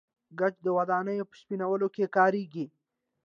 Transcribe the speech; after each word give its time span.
ګچ 0.39 0.55
د 0.65 0.67
ودانیو 0.77 1.29
په 1.29 1.35
سپینولو 1.41 1.87
کې 1.95 2.05
کاریږي. 2.15 2.65